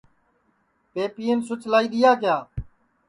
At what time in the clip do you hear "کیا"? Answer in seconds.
2.21-2.37